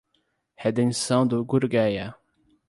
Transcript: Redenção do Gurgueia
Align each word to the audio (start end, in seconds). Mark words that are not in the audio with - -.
Redenção 0.55 1.27
do 1.27 1.45
Gurgueia 1.45 2.15